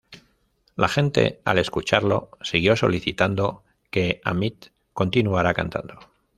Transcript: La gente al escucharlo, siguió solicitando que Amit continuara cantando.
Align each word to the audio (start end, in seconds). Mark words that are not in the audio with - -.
La 0.75 0.87
gente 0.87 1.41
al 1.45 1.59
escucharlo, 1.59 2.31
siguió 2.41 2.75
solicitando 2.75 3.61
que 3.91 4.19
Amit 4.23 4.69
continuara 4.93 5.53
cantando. 5.53 5.99